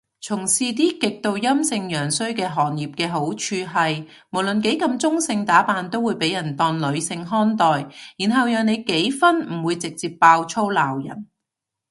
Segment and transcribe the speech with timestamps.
[0.19, 11.27] 從事啲極度陽盛陰衰嘅行業嘅好處係，無論幾咁中性打扮都會被人當女性看待，然後讓你幾分唔會直接爆粗鬧人